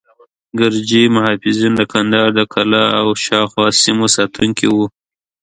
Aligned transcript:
ګرجي 0.59 1.03
محافظین 1.15 1.73
د 1.77 1.81
کندهار 1.93 2.29
د 2.35 2.41
قلعه 2.53 2.85
او 3.01 3.07
شاوخوا 3.23 3.67
سیمو 3.81 4.05
ساتونکي 4.15 4.67
وو. 4.73 4.85